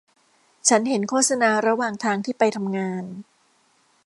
[0.67, 3.03] ฉันเห็นโฆษณาระหว่างทางที่ไปทำงาน